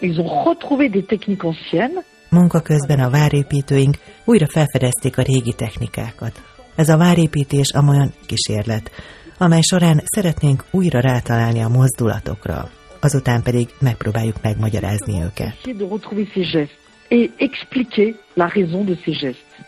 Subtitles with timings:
[0.00, 2.04] Ils ont retrouvé des techniques anciennes.
[2.30, 6.42] Munka közben a várépítőink újra felfedezték a régi technikákat.
[6.74, 8.90] Ez a várépítés amolyan kísérlet,
[9.38, 15.54] amely során szeretnénk újra rátalálni a mozdulatokra, azután pedig megpróbáljuk megmagyarázni őket.
[17.10, 19.66] Et expliquer la raison de ces gestes.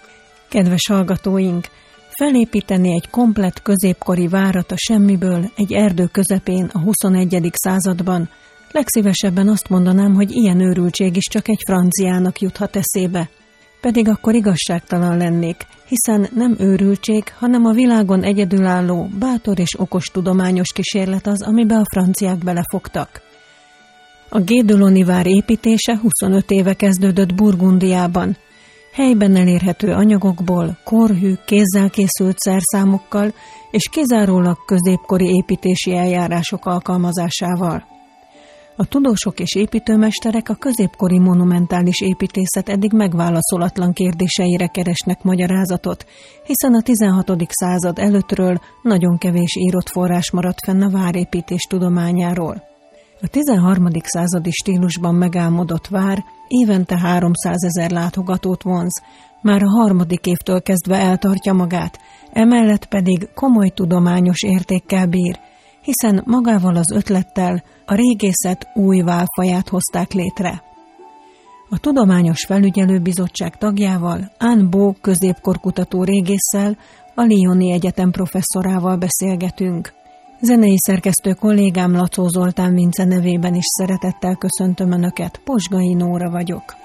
[0.49, 1.67] Kedves hallgatóink,
[2.09, 7.51] felépíteni egy komplett középkori várat a semmiből egy erdő közepén a 21.
[7.53, 8.29] században,
[8.73, 13.29] legszívesebben azt mondanám, hogy ilyen őrültség is csak egy franciának juthat eszébe.
[13.81, 20.73] Pedig akkor igazságtalan lennék, hiszen nem őrültség, hanem a világon egyedülálló, bátor és okos tudományos
[20.73, 23.21] kísérlet az, amibe a franciák belefogtak.
[24.29, 28.37] A Gédoloni vár építése 25 éve kezdődött Burgundiában.
[28.93, 33.33] Helyben elérhető anyagokból, korhű, kézzel készült szerszámokkal
[33.71, 37.85] és kizárólag középkori építési eljárások alkalmazásával.
[38.81, 46.07] A tudósok és építőmesterek a középkori monumentális építészet eddig megválaszolatlan kérdéseire keresnek magyarázatot,
[46.45, 47.33] hiszen a 16.
[47.49, 52.63] század előttről nagyon kevés írott forrás maradt fenn a várépítés tudományáról.
[53.23, 53.91] A 13.
[54.03, 59.03] századi stílusban megálmodott vár évente 300 ezer látogatót vonz,
[59.43, 61.99] már a harmadik évtől kezdve eltartja magát,
[62.33, 65.39] emellett pedig komoly tudományos értékkel bír,
[65.83, 70.63] hiszen magával az ötlettel a régészet új válfaját hozták létre.
[71.69, 76.77] A Tudományos Felügyelőbizottság tagjával, Anne Bo középkorkutató régésszel,
[77.15, 79.93] a Lyoni Egyetem professzorával beszélgetünk.
[80.41, 86.80] Zenei szerkesztő kollégám Lacó Zoltán Vince nevében is szeretettel köszöntöm Önöket, Posgai Nóra vagyok.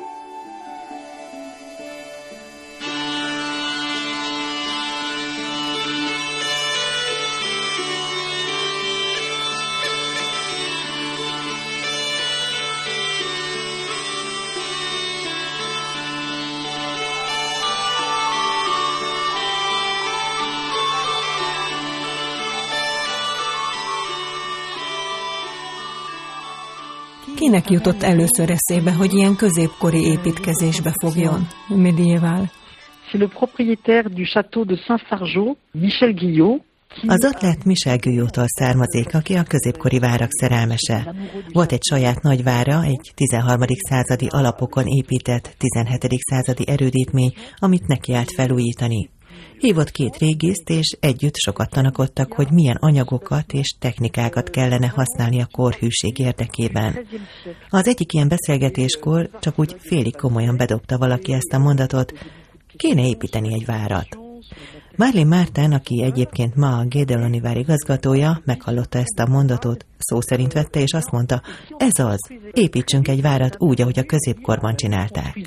[27.35, 31.47] Kinek jutott először eszébe, hogy ilyen középkori építkezésbe fogjon?
[31.67, 32.51] Mediéval.
[33.11, 36.61] C'est le propriétaire du château de Saint-Fargeau, Michel Guillot,
[37.07, 41.15] az ötlet Michel Guyottól származik, aki a középkori várak szerelmese.
[41.51, 43.61] Volt egy saját nagyvára, egy 13.
[43.89, 46.07] századi alapokon épített 17.
[46.19, 49.09] századi erődítmény, amit neki állt felújítani.
[49.57, 55.47] Hívott két régészt, és együtt sokat tanakodtak, hogy milyen anyagokat és technikákat kellene használni a
[55.51, 57.07] korhűség érdekében.
[57.69, 62.13] Az egyik ilyen beszélgetéskor csak úgy félig komolyan bedobta valaki ezt a mondatot,
[62.77, 64.07] kéne építeni egy várat.
[64.95, 70.53] Marlin Márten, aki egyébként ma a Gédeloni vár igazgatója, meghallotta ezt a mondatot, szó szerint
[70.53, 71.41] vette, és azt mondta,
[71.77, 75.37] ez az, építsünk egy várat úgy, ahogy a középkorban csinálták.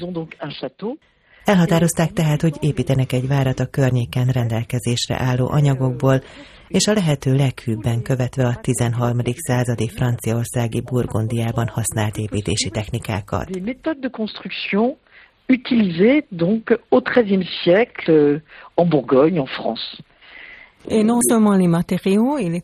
[1.48, 6.22] Elhatározták tehát, hogy építenek egy várat a környéken rendelkezésre álló anyagokból,
[6.68, 9.18] és a lehető leghűbben követve a 13.
[9.34, 13.48] századi franciaországi Burgundiában használt építési technikákat.
[15.50, 18.42] utilisées donc au XIIIe siècle
[18.74, 19.84] en Bourgogne, en France.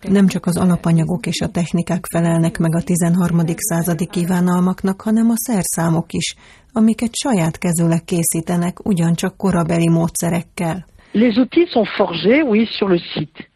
[0.08, 3.41] Nem csak az alapanyagok és a technikák felelnek meg a 13.
[3.56, 6.34] századi kívánalmaknak, hanem a szerszámok is,
[6.72, 10.86] amiket saját kezűleg készítenek, ugyancsak korabeli módszerekkel.
[11.12, 13.52] Les outils sont forgés, oui, sur le site.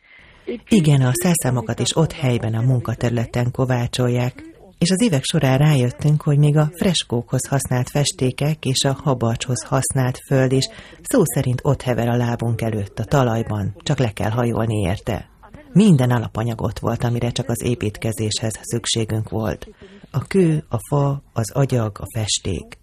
[0.69, 4.43] Igen, a szerszámokat is ott helyben a munkaterületen kovácsolják,
[4.79, 10.19] és az évek során rájöttünk, hogy még a freskókhoz használt festékek és a habarcshoz használt
[10.27, 10.69] föld is
[11.03, 15.29] szó szerint ott hever a lábunk előtt a talajban, csak le kell hajolni érte.
[15.73, 19.69] Minden alapanyag ott volt, amire csak az építkezéshez szükségünk volt.
[20.11, 22.79] A kő, a fa, az agyag, a festék.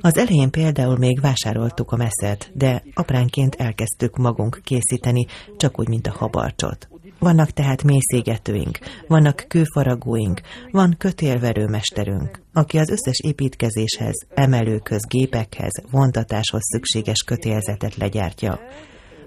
[0.00, 5.26] Az elején például még vásároltuk a meszet, de apránként elkezdtük magunk készíteni,
[5.56, 6.88] csak úgy, mint a habarcsot.
[7.18, 8.78] Vannak tehát mészégetőink,
[9.08, 18.60] vannak kőfaragóink, van kötélverőmesterünk, aki az összes építkezéshez, emelőköz, gépekhez, vontatáshoz szükséges kötélzetet legyártja.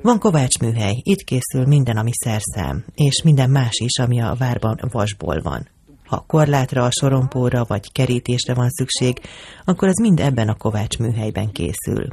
[0.02, 5.42] Van kovácsműhely, itt készül minden, ami szerszám, és minden más is, ami a várban vasból
[5.42, 5.68] van.
[6.06, 9.20] Ha korlátra, a sorompóra vagy kerítésre van szükség,
[9.66, 12.08] akkor az mind ebben a kovácsműhelyben készül.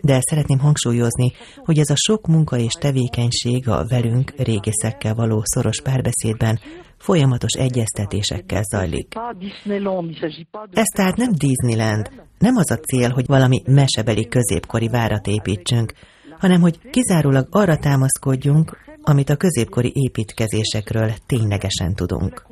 [0.00, 5.82] De szeretném hangsúlyozni, hogy ez a sok munka és tevékenység a velünk, régészekkel való szoros
[5.82, 6.58] párbeszédben
[6.98, 9.14] folyamatos egyeztetésekkel zajlik.
[10.70, 15.92] Ez tehát nem Disneyland, nem az a cél, hogy valami mesebeli középkori várat építsünk,
[16.38, 22.46] hanem hogy kizárólag arra támaszkodjunk, amit a középkori építkezésekről ténylegesen tudunk.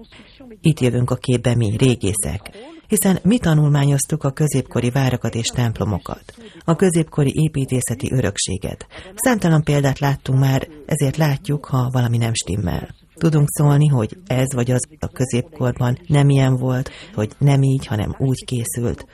[0.61, 2.51] Itt jövünk a képbe mi, régészek,
[2.95, 8.87] hiszen mi tanulmányoztuk a középkori várakat és templomokat, a középkori építészeti örökséget.
[9.15, 12.95] Számtalan példát láttunk már, ezért látjuk, ha valami nem stimmel.
[13.15, 18.15] Tudunk szólni, hogy ez vagy az a középkorban nem ilyen volt, hogy nem így, hanem
[18.19, 19.07] úgy készült.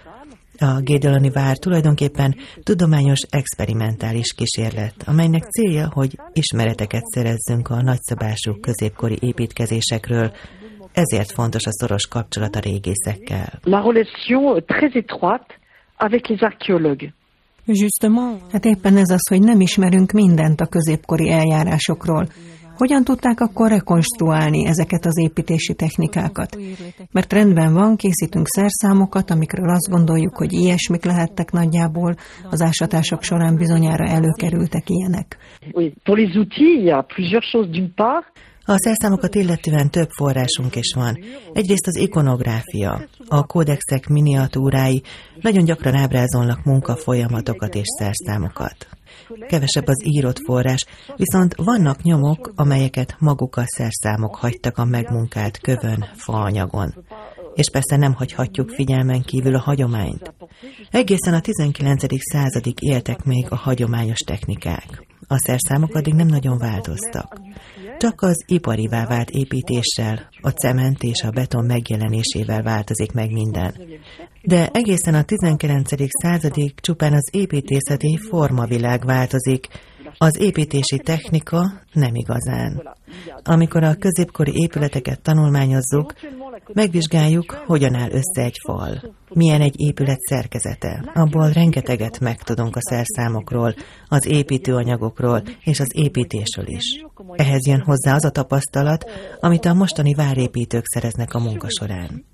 [0.59, 9.19] A Gédelani vár tulajdonképpen tudományos experimentális kísérlet, amelynek célja, hogy ismereteket szerezzünk a nagyszabású középkori
[9.21, 10.33] építkezésekről,
[10.93, 13.59] ezért fontos a szoros kapcsolat a régészekkel.
[13.63, 15.55] La relation très étroite
[15.97, 17.13] avec les archéologues.
[17.67, 18.41] Justement.
[18.53, 22.27] Hát éppen ez az, hogy nem ismerünk mindent a középkori eljárásokról.
[22.77, 26.57] Hogyan tudták akkor rekonstruálni ezeket az építési technikákat?
[27.13, 32.15] Mert rendben van, készítünk szerszámokat, amikről azt gondoljuk, hogy ilyesmik lehettek nagyjából,
[32.51, 35.37] az ásatások során bizonyára előkerültek ilyenek.
[38.71, 41.19] A szerszámokat illetően több forrásunk is van.
[41.53, 45.03] Egyrészt az ikonográfia, a kódexek miniatúrái
[45.41, 48.89] nagyon gyakran ábrázolnak munkafolyamatokat és szerszámokat.
[49.49, 50.87] Kevesebb az írott forrás,
[51.17, 57.05] viszont vannak nyomok, amelyeket maguk a szerszámok hagytak a megmunkált kövön, faanyagon.
[57.55, 60.35] És persze nem hagyhatjuk figyelmen kívül a hagyományt.
[60.91, 62.05] Egészen a 19.
[62.19, 65.07] századig éltek még a hagyományos technikák.
[65.27, 67.41] A szerszámok addig nem nagyon változtak.
[68.01, 73.75] Csak az iparivá vált építéssel, a cement és a beton megjelenésével változik meg minden.
[74.43, 75.91] De egészen a 19.
[76.23, 79.67] századig csupán az építészeti formavilág változik,
[80.19, 82.83] az építési technika nem igazán.
[83.43, 86.15] Amikor a középkori épületeket tanulmányozzuk,
[86.73, 91.11] megvizsgáljuk, hogyan áll össze egy fal, milyen egy épület szerkezete.
[91.15, 93.75] Abból rengeteget megtudunk a szerszámokról,
[94.07, 97.05] az építőanyagokról és az építésről is.
[97.33, 102.25] Ehhez jön hozzá az a tapasztalat, amit a mostani várépítők szereznek a munka során.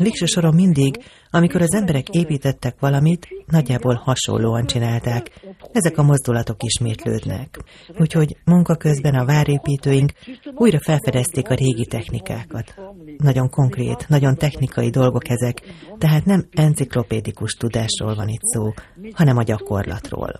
[0.00, 5.30] Végső soron mindig, amikor az emberek építettek valamit, nagyjából hasonlóan csinálták.
[5.72, 7.58] Ezek a mozdulatok ismétlődnek.
[7.98, 10.12] Úgyhogy munka közben a várépítőink
[10.54, 12.74] újra felfedezték a régi technikákat.
[13.16, 15.62] Nagyon konkrét, nagyon technikai dolgok ezek,
[15.98, 18.72] tehát nem enciklopédikus tudásról van itt szó,
[19.12, 20.32] hanem a gyakorlatról.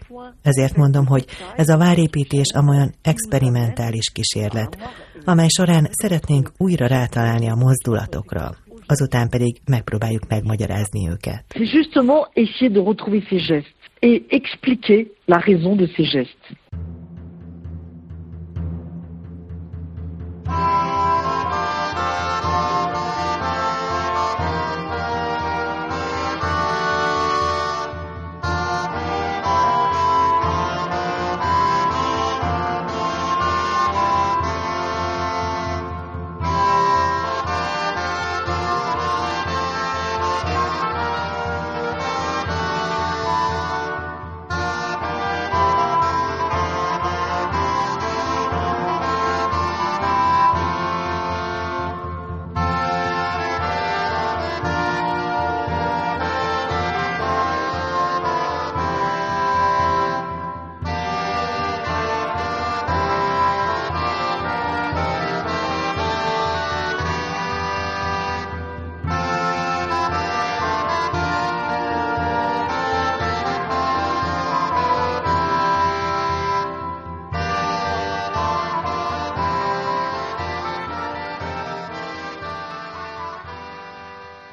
[0.42, 4.76] Ezért mondom, hogy ez a várépítés amolyan experimentális kísérlet,
[5.24, 8.56] amely során szeretnénk újra rátalálni a mozdulatokra,
[8.90, 11.44] azután pedig megpróbáljuk megmagyarázni őket.
[11.48, 16.46] C'est justement essayer de retrouver ces gestes et expliquer la raison de ces gestes.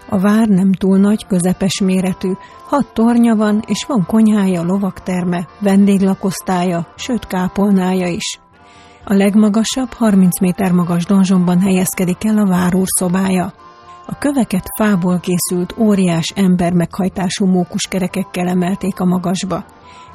[0.09, 2.31] A vár nem túl nagy, közepes méretű,
[2.65, 8.39] hat tornya van, és van konyhája, lovakterme, vendéglakosztálya, sőt kápolnája is.
[9.05, 13.53] A legmagasabb, 30 méter magas donzsomban helyezkedik el a várúr szobája.
[14.05, 19.65] A köveket fából készült óriás ember meghajtású mókuskerekekkel emelték a magasba.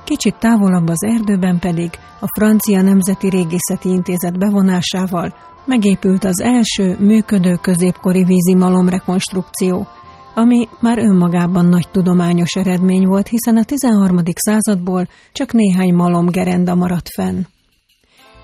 [0.04, 1.90] Kicsit távolabb az erdőben pedig
[2.20, 9.86] a Francia Nemzeti Régészeti Intézet bevonásával megépült az első működő középkori vízi malom rekonstrukció,
[10.34, 14.18] ami már önmagában nagy tudományos eredmény volt, hiszen a 13.
[14.34, 17.42] századból csak néhány malomgerenda maradt fenn.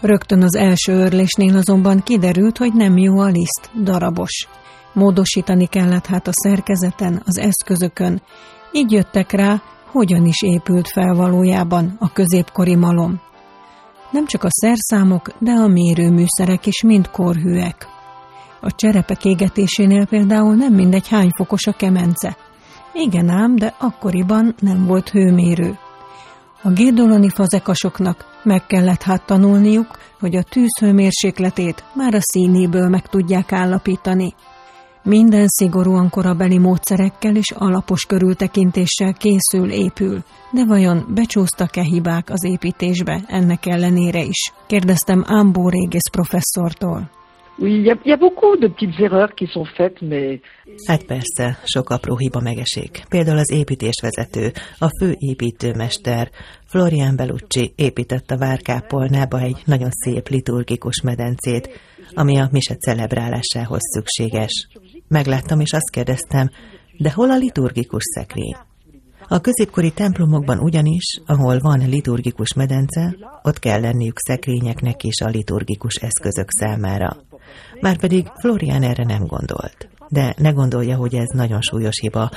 [0.00, 4.48] Rögtön az első örlésnél azonban kiderült, hogy nem jó a liszt, darabos.
[4.92, 8.22] Módosítani kellett hát a szerkezeten, az eszközökön.
[8.72, 13.20] Így jöttek rá, hogyan is épült fel valójában a középkori malom.
[14.10, 17.86] Nem csak a szerszámok, de a mérőműszerek is mind korhűek.
[18.60, 22.36] A cserepek égetésénél például nem mindegy hány fokos a kemence.
[22.92, 25.78] Igen ám, de akkoriban nem volt hőmérő.
[26.62, 33.06] A gédoloni fazekasoknak meg kellett hát tanulniuk, hogy a tűz hőmérsékletét már a színéből meg
[33.06, 34.34] tudják állapítani.
[35.08, 40.18] Minden szigorúan korabeli módszerekkel és alapos körültekintéssel készül, épül.
[40.52, 44.52] De vajon becsúsztak-e hibák az építésbe ennek ellenére is?
[44.66, 47.10] Kérdeztem Ámbó régész professzortól.
[50.86, 53.02] Hát persze, sok apró hiba megesik.
[53.08, 56.30] Például az építésvezető, a fő építőmester,
[56.66, 61.80] Florian Bellucci épített a Várkápolnába egy nagyon szép liturgikus medencét,
[62.14, 64.68] ami a mise celebrálásához szükséges.
[65.08, 66.50] Megláttam és azt kérdeztem,
[66.98, 68.56] de hol a liturgikus szekrény?
[69.30, 75.94] A középkori templomokban ugyanis, ahol van liturgikus medence, ott kell lenniük szekrényeknek is a liturgikus
[75.94, 77.16] eszközök számára.
[77.80, 79.88] Márpedig Florian erre nem gondolt.
[80.08, 82.30] De ne gondolja, hogy ez nagyon súlyos hiba.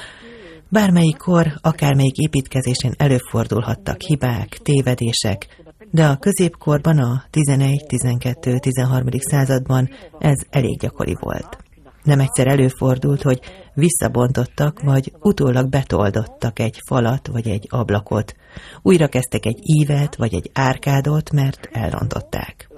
[0.69, 5.47] Bármelyik kor, akármelyik építkezésen előfordulhattak hibák, tévedések,
[5.91, 9.07] de a középkorban, a 11, 12, 13.
[9.11, 11.57] században ez elég gyakori volt.
[12.03, 13.39] Nem egyszer előfordult, hogy
[13.74, 18.36] visszabontottak, vagy utólag betoldottak egy falat, vagy egy ablakot.
[18.81, 22.70] Újra kezdtek egy ívet, vagy egy árkádot, mert elrontották.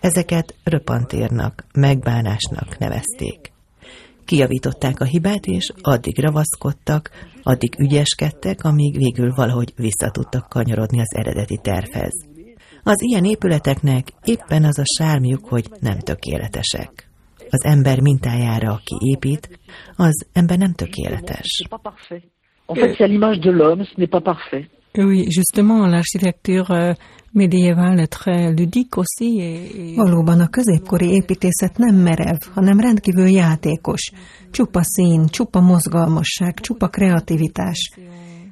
[0.00, 3.52] Ezeket röpantírnak, megbánásnak nevezték.
[4.24, 7.10] Kijavították a hibát, és addig ravaszkodtak,
[7.42, 12.12] addig ügyeskedtek, amíg végül valahogy visszatudtak kanyarodni az eredeti tervhez.
[12.82, 17.11] Az ilyen épületeknek éppen az a sármjuk, hogy nem tökéletesek.
[17.54, 19.60] Az ember mintájára, aki épít,
[19.96, 21.50] az ember nem tökéletes.
[22.66, 24.64] En fait, c'est à l'image de l'homme, ce n'est pas parfait.
[24.98, 26.94] Oui, justement, l'architecture euh,
[27.32, 29.40] médiévale est très ludique aussi.
[29.40, 29.94] Et...
[29.96, 34.10] Valóban a középkori építészet nem merev, hanem rendkívül játékos.
[34.50, 37.90] Csupa szín, csupa mozgalmasság, csupa kreativitás.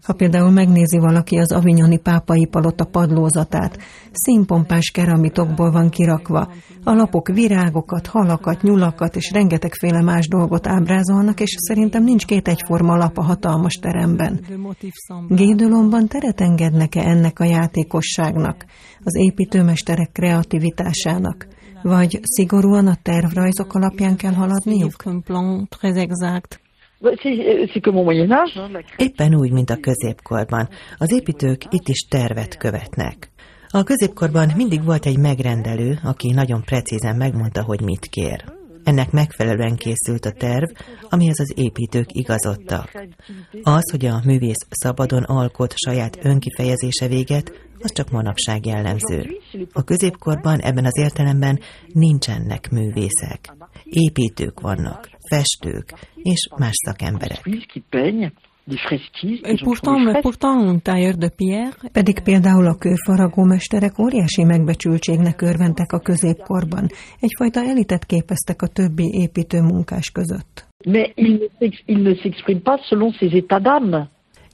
[0.02, 3.78] Ha például megnézi valaki az avignoni pápai palota padlózatát,
[4.12, 6.52] színpompás keramikokból van kirakva.
[6.84, 12.96] A lapok virágokat, halakat, nyulakat és rengetegféle más dolgot ábrázolnak, és szerintem nincs két egyforma
[12.96, 14.40] lap a hatalmas teremben.
[15.28, 18.64] Gédölomban teret engednek-e ennek a játékosságnak,
[19.04, 21.46] az építőmesterek kreativitásának?
[21.82, 25.02] Vagy szigorúan a tervrajzok alapján kell haladniuk?
[28.96, 30.68] Éppen úgy, mint a középkorban.
[30.98, 33.30] Az építők itt is tervet követnek.
[33.68, 38.44] A középkorban mindig volt egy megrendelő, aki nagyon precízen megmondta, hogy mit kér.
[38.84, 40.70] Ennek megfelelően készült a terv,
[41.08, 43.06] amihez az építők igazodtak.
[43.62, 49.26] Az, hogy a művész szabadon alkot saját önkifejezése véget, az csak manapság jellemző.
[49.72, 51.58] A középkorban ebben az értelemben
[51.92, 53.54] nincsenek művészek.
[53.84, 57.40] Építők vannak, festők és más szakemberek.
[59.62, 61.76] Pourtant, pourtant, tailleur de pierre.
[61.92, 66.86] Pedig például a kőfaragómesterek óriási megbecsültségnek örventek a középkorban.
[67.20, 70.68] Egyfajta elitet képeztek a többi építő munkás között.
[70.84, 71.12] Mais
[71.86, 74.08] il ne s'exprime pas selon ses états d'âme.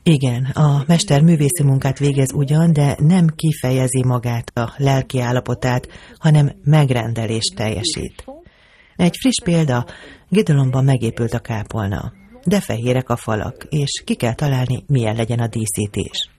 [0.08, 6.52] Igen, a mester művészi munkát végez ugyan, de nem kifejezi magát a lelki állapotát, hanem
[6.64, 8.24] megrendelést teljesít.
[8.96, 9.86] Egy friss példa,
[10.28, 12.12] Gidolomban megépült a kápolna,
[12.44, 16.30] de fehérek a falak, és ki kell találni, milyen legyen a díszítés.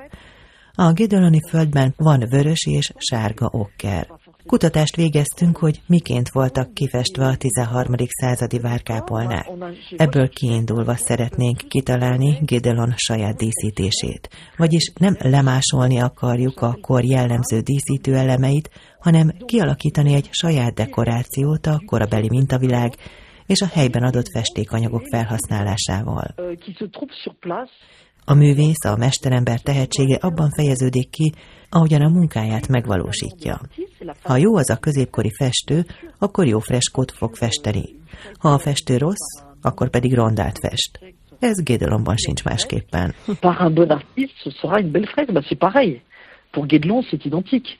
[0.74, 4.07] A Gidoloni földben van vörös és sárga okker.
[4.48, 7.94] Kutatást végeztünk, hogy miként voltak kifestve a 13.
[8.08, 9.50] századi várkápolnák.
[9.98, 14.30] Ebből kiindulva szeretnénk kitalálni Gidelon saját díszítését.
[14.58, 21.82] Vagyis nem lemásolni akarjuk a kor jellemző díszítő elemeit, hanem kialakítani egy saját dekorációt a
[21.86, 22.94] korabeli mintavilág
[23.46, 26.36] és a helyben adott festékanyagok felhasználásával.
[28.25, 31.34] A művész, a mesterember tehetsége abban fejeződik ki,
[31.69, 33.62] ahogyan a munkáját megvalósítja.
[34.24, 35.86] Ha jó az a középkori festő,
[36.19, 37.95] akkor jó freskót fog festeni.
[38.39, 41.00] Ha a festő rossz, akkor pedig rondát fest.
[41.39, 43.13] Ez Gédelonban sincs másképpen.
[43.39, 45.33] Par un bon artiste, ce sera une belle fresque.
[45.33, 46.01] Ben, c'est pareil.
[46.51, 47.79] Pour Guédelon, c'est identique.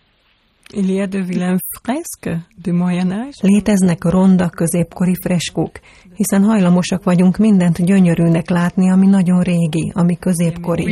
[0.74, 3.38] Il y a de vilaines fresques du Moyen Âge.
[3.42, 5.80] Léteznek ronda középkori freskók,
[6.16, 10.84] hiszen hajlamosak vagyunk mindent gyönyörűnek látni, ami nagyon régi, ami középkori.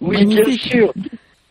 [0.00, 0.92] Oui, bien sûr.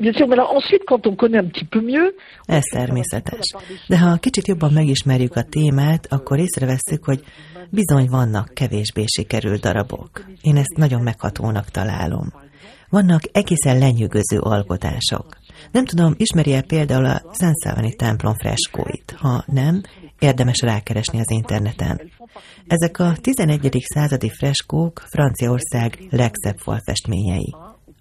[0.02, 2.16] Bien sûr, mais alors ensuite, quand on connaît un petit peu mieux...
[2.48, 3.54] Ez természetes.
[3.88, 7.24] De ha kicsit jobban megismerjük a témát, akkor észreveszünk, hogy
[7.70, 10.26] bizony vannak kevésbé sikerült darabok.
[10.42, 12.34] Én ezt nagyon meghatónak találom.
[12.90, 15.38] Vannak egészen lenyűgöző alkotások.
[15.72, 19.16] Nem tudom, ismeri-e például a Szent templom freskóit?
[19.18, 19.82] Ha nem,
[20.20, 22.02] érdemes rákeresni az interneten.
[22.68, 23.78] Ezek a 11.
[23.84, 27.54] századi freskók Franciaország legszebb falfestményei.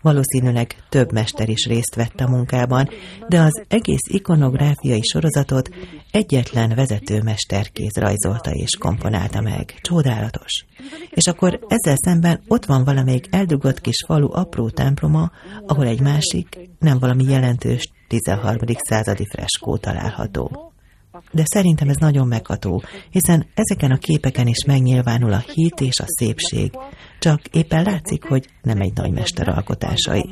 [0.02, 2.88] Valószínűleg több mester is részt vett a munkában,
[3.28, 5.70] de az egész ikonográfiai sorozatot
[6.10, 9.74] egyetlen vezetőmesterkéz rajzolta és komponálta meg.
[9.80, 10.64] Csodálatos.
[11.10, 15.30] És akkor ezzel szemben ott van valamelyik eldugott kis falu apró temploma,
[15.66, 18.56] ahol egy másik, nem valami jelentős 13.
[18.76, 20.72] századi freskó található.
[21.32, 26.04] De szerintem ez nagyon megható, hiszen ezeken a képeken is megnyilvánul a hit és a
[26.06, 26.72] szépség.
[27.20, 30.30] Csak éppen látszik, hogy nem egy nagy mester alkotásai.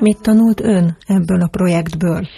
[0.00, 2.28] Mit tanult ön ebből a projektből?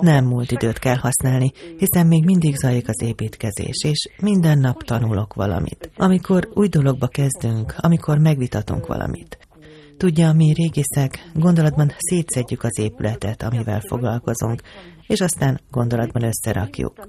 [0.00, 5.34] Nem múlt időt kell használni, hiszen még mindig zajlik az építkezés, és minden nap tanulok
[5.34, 5.90] valamit.
[5.96, 9.38] Amikor új dologba kezdünk, amikor megvitatunk valamit.
[9.96, 14.62] Tudja, mi régészek gondolatban szétszedjük az épületet, amivel foglalkozunk,
[15.06, 17.08] és aztán gondolatban összerakjuk.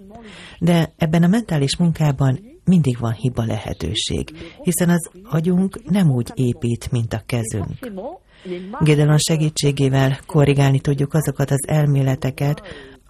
[0.59, 4.29] De ebben a mentális munkában mindig van hiba lehetőség,
[4.61, 7.91] hiszen az agyunk nem úgy épít, mint a kezünk.
[8.81, 12.61] Gedelon segítségével korrigálni tudjuk azokat az elméleteket,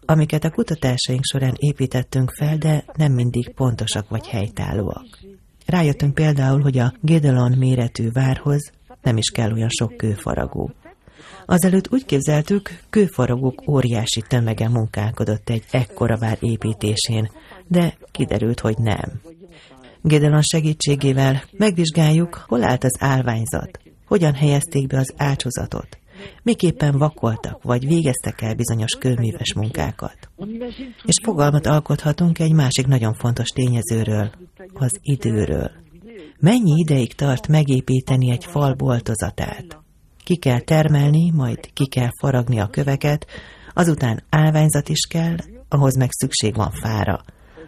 [0.06, 5.20] amiket a kutatásaink során építettünk fel, de nem mindig pontosak vagy helytállóak.
[5.66, 10.72] Rájöttünk például, hogy a Gedelon méretű várhoz nem is kell olyan sok kőfaragó.
[11.46, 17.30] Azelőtt úgy képzeltük, kőfaragók óriási tömege munkálkodott egy ekkora vár építésén,
[17.68, 19.22] de kiderült, hogy nem.
[20.02, 25.98] Gedelon segítségével megvizsgáljuk, hol állt az állványzat, hogyan helyezték be az ácsozatot,
[26.44, 30.18] miképpen vakoltak vagy végeztek el bizonyos kőműves munkákat.
[31.04, 34.32] És fogalmat alkothatunk egy másik nagyon fontos tényezőről,
[34.74, 35.72] az időről.
[36.40, 39.78] Mennyi ideig tart megépíteni egy fal boltozatát?
[40.24, 43.26] Ki kell termelni, majd ki kell faragni a köveket,
[43.74, 45.36] azután állványzat is kell,
[45.70, 47.24] ahhoz meg szükség van fára.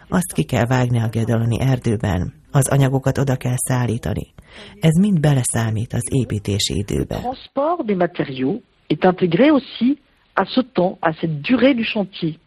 [0.08, 4.34] Azt ki kell vágni a Gedaloni erdőben, az anyagokat oda kell szállítani.
[4.80, 7.16] Ez mind beleszámít az építési időbe.
[7.16, 9.98] Transport des matériaux est intégré aussi
[10.34, 12.38] à ce temps, à cette durée du chantier.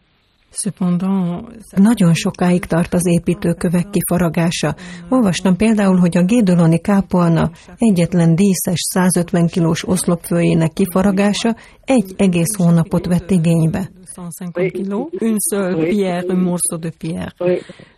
[1.76, 4.74] Nagyon sokáig tart az építőkövek kifaragása.
[5.08, 13.06] Olvastam például, hogy a Gédoloni kápolna egyetlen díszes 150 kilós oszlopfőjének kifaragása egy egész hónapot
[13.06, 13.90] vett igénybe.
[14.14, 17.32] 150 kg, une seule pierre, un morceau de pierre.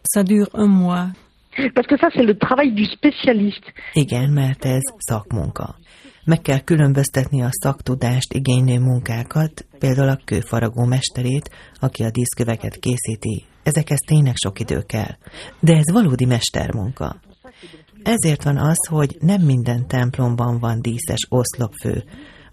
[0.02, 1.08] Ça dure un mois.
[1.74, 3.72] Parce que ça, c'est le travail du spécialiste.
[3.92, 5.76] Igen, mert ez szakmunka.
[6.24, 13.44] Meg kell különböztetni a szaktudást igénylő munkákat, például a kőfaragó mesterét, aki a díszköveket készíti.
[13.62, 15.14] Ezekhez tényleg sok idő kell.
[15.60, 17.16] De ez valódi mestermunka.
[18.02, 22.04] Ezért van az, hogy nem minden templomban van díszes oszlopfő,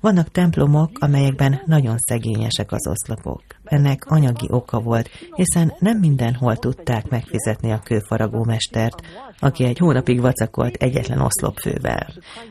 [0.02, 3.44] vannak templomok, amelyekben nagyon szegényesek az oszlopok.
[3.64, 9.02] Ennek anyagi oka volt, hiszen nem mindenhol tudták megfizetni a kőfaragó mestert,
[9.40, 12.08] aki egy hónapig vacakolt egyetlen oszlopfővel.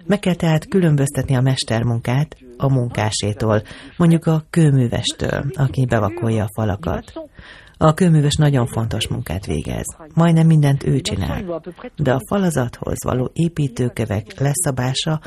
[0.07, 3.63] Meg kell tehát különböztetni a mestermunkát a munkásétól,
[3.97, 7.13] mondjuk a kőművestől, aki bevakolja a falakat.
[7.81, 9.87] A kőműves nagyon fontos munkát végez.
[10.15, 11.63] Majdnem mindent ő csinál.
[11.97, 15.21] De a falazathoz való építőkövek leszabása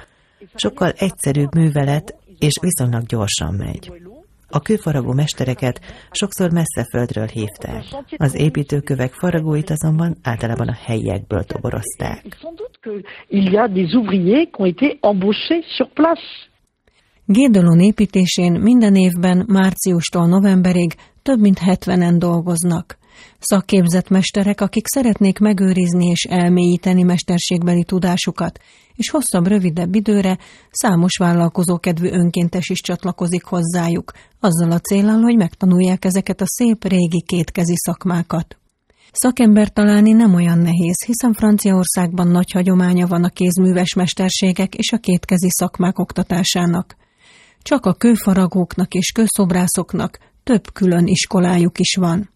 [0.56, 3.92] Sokkal egyszerűbb művelet, és viszonylag gyorsan megy.
[4.54, 5.80] A kőfaragó mestereket
[6.12, 7.84] sokszor messze földről hívták.
[8.18, 12.38] Az építőkövek faragóit azonban általában a helyiekből toborozták.
[17.26, 22.98] Gédolon építésén minden évben márciustól novemberig több mint 70-en dolgoznak.
[23.40, 28.60] Szakképzett mesterek, akik szeretnék megőrizni és elmélyíteni mesterségbeli tudásukat,
[28.96, 30.38] és hosszabb, rövidebb időre
[30.72, 37.24] számos vállalkozókedvű önkéntes is csatlakozik hozzájuk, azzal a célral, hogy megtanulják ezeket a szép régi
[37.26, 38.56] kétkezi szakmákat.
[39.12, 44.98] Szakember találni nem olyan nehéz, hiszen Franciaországban nagy hagyománya van a kézműves mesterségek és a
[44.98, 46.96] kétkezi szakmák oktatásának.
[47.62, 52.30] Csak a kőfaragóknak és kőszobrászoknak több külön iskolájuk is van.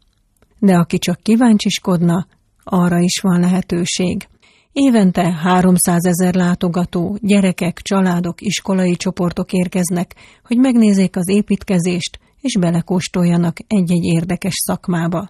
[0.65, 2.27] De aki csak kíváncsiskodna,
[2.63, 4.27] arra is van lehetőség.
[4.71, 13.57] Évente 300 ezer látogató, gyerekek, családok, iskolai csoportok érkeznek, hogy megnézzék az építkezést, és belekóstoljanak
[13.67, 15.29] egy-egy érdekes szakmába.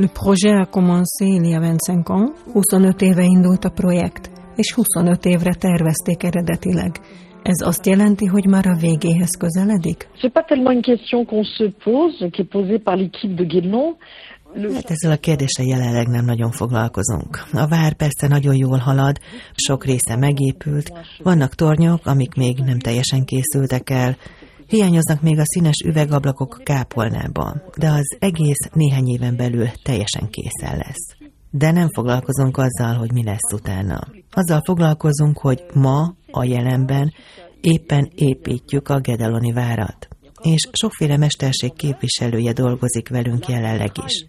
[0.00, 4.72] Le projet a commencé il y a 25 ans, 25 éve indult a projekt, és
[4.72, 7.00] 25 évre tervezték eredetileg.
[7.42, 10.08] Ez azt jelenti, hogy már a végéhez közeledik?
[10.20, 13.96] C'est pas tellement une question qu'on se pose, qui est posée par l'équipe de Guédelon.
[14.74, 17.44] Hát ezzel a kérdéssel jelenleg nem nagyon foglalkozunk.
[17.52, 19.16] A vár persze nagyon jól halad,
[19.54, 24.16] sok része megépült, vannak tornyok, amik még nem teljesen készültek el,
[24.70, 31.16] Hiányoznak még a színes üvegablakok kápolnában, de az egész néhány éven belül teljesen készen lesz.
[31.50, 34.00] De nem foglalkozunk azzal, hogy mi lesz utána.
[34.30, 37.12] Azzal foglalkozunk, hogy ma, a jelenben
[37.60, 40.08] éppen építjük a Gedeloni várat.
[40.42, 44.26] És sokféle mesterség képviselője dolgozik velünk jelenleg is.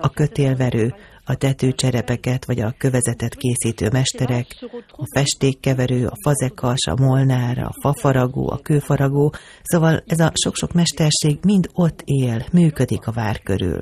[0.00, 4.46] A kötélverő, a tetőcserepeket vagy a kövezetet készítő mesterek,
[4.88, 11.38] a festékkeverő, a fazekas, a molnár, a fafaragó, a kőfaragó, szóval ez a sok-sok mesterség
[11.42, 13.80] mind ott él, működik a vár körül.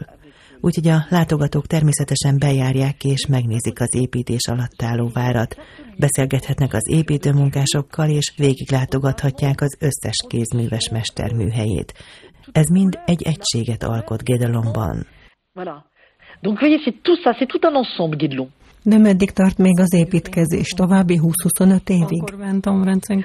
[0.60, 5.56] Úgyhogy a látogatók természetesen bejárják és megnézik az építés alatt álló várat,
[5.98, 11.92] beszélgethetnek az építőmunkásokkal, és végiglátogathatják az összes kézműves mester műhelyét.
[12.52, 15.06] Ez mind egy egységet alkot Gedelonban.
[15.54, 15.86] Voilà.
[16.42, 18.48] Donc, vous voyez, c'est tout ça, c'est tout un ensemble, Guédelon.
[18.82, 20.68] De meddig tart még az építkezés?
[20.68, 22.22] További 20-25 évig?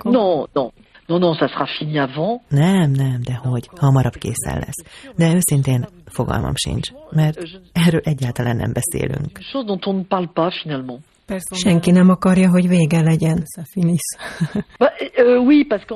[0.04, 0.72] Non, non.
[1.08, 2.42] Non, non, ça sera fini avant.
[2.50, 4.84] Nem, nem, de hogy hamarabb készen lesz.
[5.16, 9.40] De őszintén fogalmam sincs, mert erről egyáltalán nem beszélünk.
[9.52, 11.00] Chose dont on ne parle pas finalement.
[11.40, 12.10] Senki nem.
[12.10, 13.44] akarja, hogy vége legyen.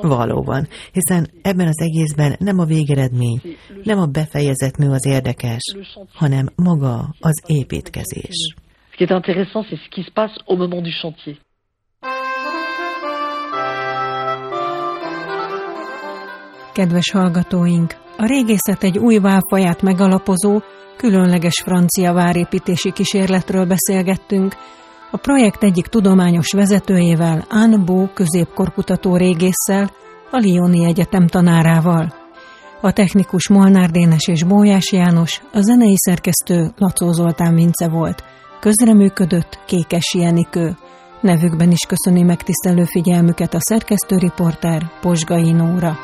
[0.00, 3.40] Valóban, hiszen ebben az egészben nem a végeredmény,
[3.82, 5.62] nem a befejezett mű az érdekes,
[6.14, 8.54] hanem maga az építkezés.
[8.90, 11.36] Ce qui est intéressant, c'est ce qui se passe au moment du chantier.
[16.72, 20.60] Kedves hallgatóink, a régészet egy új válfaját megalapozó,
[20.96, 24.54] különleges francia várépítési kísérletről beszélgettünk,
[25.10, 29.90] a projekt egyik tudományos vezetőjével, Anne Bó középkorkutató régésszel,
[30.30, 32.14] a Lioni Egyetem tanárával.
[32.80, 38.24] A technikus Molnár Dénes és Bójás János, a zenei szerkesztő Lacó Zoltán Vince volt.
[38.60, 40.76] Közreműködött Kékes Jenikő.
[41.20, 45.96] Nevükben is köszöni megtisztelő figyelmüket a szerkesztőriporter Posgai Nóra.